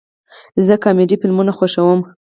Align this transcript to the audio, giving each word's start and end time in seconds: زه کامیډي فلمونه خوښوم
زه 0.65 0.73
کامیډي 0.83 1.15
فلمونه 1.21 1.51
خوښوم 1.57 1.99